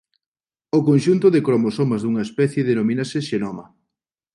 [0.77, 3.65] O conxunto de cromosomas dunha especie denomínase xenoma.